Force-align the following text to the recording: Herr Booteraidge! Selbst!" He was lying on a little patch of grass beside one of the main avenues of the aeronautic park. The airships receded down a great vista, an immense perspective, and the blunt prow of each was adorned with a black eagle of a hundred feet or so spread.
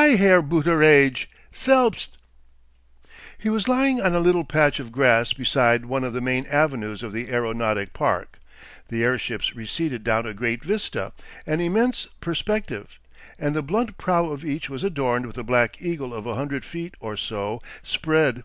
Herr 0.00 0.40
Booteraidge! 0.42 1.26
Selbst!" 1.52 2.16
He 3.36 3.50
was 3.50 3.68
lying 3.68 4.00
on 4.00 4.14
a 4.14 4.18
little 4.18 4.44
patch 4.44 4.80
of 4.80 4.90
grass 4.92 5.34
beside 5.34 5.84
one 5.84 6.04
of 6.04 6.14
the 6.14 6.22
main 6.22 6.46
avenues 6.46 7.02
of 7.02 7.12
the 7.12 7.28
aeronautic 7.30 7.92
park. 7.92 8.38
The 8.88 9.04
airships 9.04 9.54
receded 9.54 10.02
down 10.02 10.24
a 10.24 10.32
great 10.32 10.64
vista, 10.64 11.12
an 11.46 11.60
immense 11.60 12.06
perspective, 12.22 12.98
and 13.38 13.54
the 13.54 13.60
blunt 13.62 13.98
prow 13.98 14.30
of 14.30 14.42
each 14.42 14.70
was 14.70 14.82
adorned 14.82 15.26
with 15.26 15.36
a 15.36 15.44
black 15.44 15.82
eagle 15.82 16.14
of 16.14 16.24
a 16.24 16.34
hundred 16.34 16.64
feet 16.64 16.94
or 16.98 17.18
so 17.18 17.60
spread. 17.82 18.44